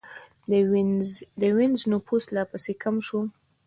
[1.41, 3.19] د وینز نفوس لا پسې کم شو